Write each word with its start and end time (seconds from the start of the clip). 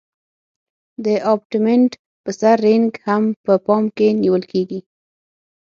د 1.05 1.07
ابټمنټ 1.33 1.91
په 2.23 2.31
سر 2.39 2.57
رینګ 2.65 2.89
هم 3.07 3.23
په 3.45 3.53
پام 3.65 3.83
کې 3.97 4.07
نیول 4.21 4.43
کیږي 4.51 4.79